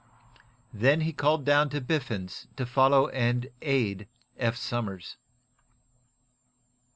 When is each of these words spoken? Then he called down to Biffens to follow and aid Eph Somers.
Then 0.73 1.01
he 1.01 1.13
called 1.13 1.45
down 1.45 1.69
to 1.69 1.79
Biffens 1.79 2.47
to 2.55 2.65
follow 2.65 3.09
and 3.09 3.51
aid 3.61 4.07
Eph 4.39 4.57
Somers. 4.57 5.17